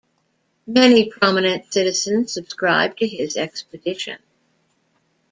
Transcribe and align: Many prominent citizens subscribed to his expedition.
Many 0.65 1.11
prominent 1.11 1.71
citizens 1.71 2.33
subscribed 2.33 2.97
to 2.97 3.07
his 3.07 3.37
expedition. 3.37 4.17